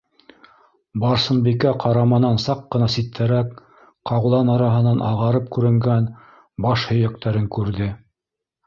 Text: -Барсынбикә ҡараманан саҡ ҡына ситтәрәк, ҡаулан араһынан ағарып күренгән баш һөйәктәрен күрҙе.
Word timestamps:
-Барсынбикә 1.03 1.73
ҡараманан 1.83 2.41
саҡ 2.45 2.63
ҡына 2.77 2.87
ситтәрәк, 2.95 3.53
ҡаулан 4.13 4.53
араһынан 4.57 5.07
ағарып 5.13 5.53
күренгән 5.59 6.13
баш 6.67 6.93
һөйәктәрен 6.95 7.49
күрҙе. 7.59 7.95